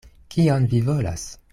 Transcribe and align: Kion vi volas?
Kion 0.35 0.65
vi 0.73 0.81
volas? 0.89 1.31